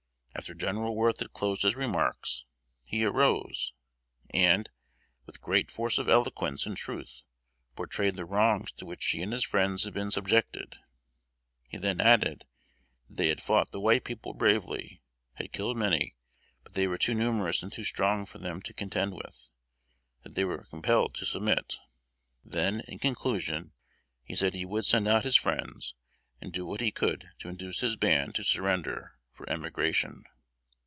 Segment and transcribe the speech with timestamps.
[0.33, 2.45] After General Worth had closed his remarks,
[2.83, 3.73] he arose,
[4.31, 4.71] and,
[5.27, 7.21] with great force of eloquence and truth,
[7.75, 10.77] portrayed the wrongs to which he and his friends had been subjected.
[11.69, 12.45] He then added,
[13.07, 15.03] that they had fought the white people bravely,
[15.33, 16.15] had killed many,
[16.63, 19.49] but they were too numerous and too strong for them to contend with;
[20.23, 21.75] that they were compelled to submit.
[22.43, 23.73] Then, in conclusion,
[24.23, 25.93] he said he would send out his friends,
[26.41, 30.23] and do what he could to induce his band to surrender, for emigration.